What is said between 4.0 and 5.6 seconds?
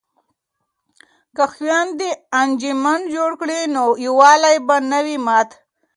یووالی به نه وي مات.